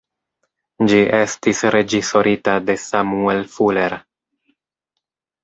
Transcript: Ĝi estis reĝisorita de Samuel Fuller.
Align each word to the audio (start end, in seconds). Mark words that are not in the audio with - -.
Ĝi 0.91 1.01
estis 1.17 1.61
reĝisorita 1.75 2.57
de 2.71 2.77
Samuel 2.85 3.45
Fuller. 3.59 3.99